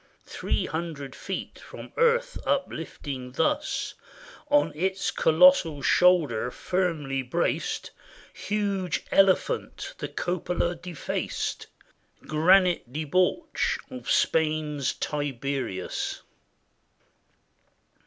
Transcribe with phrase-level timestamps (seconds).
[0.25, 3.93] Three hundred feet from earth uplifting thus
[4.49, 7.91] On its colossal shoulder firmly braced,
[8.33, 11.67] Huge elephant, the cupola defaced.
[12.25, 16.23] Granite debauch of Spain's Tiberius.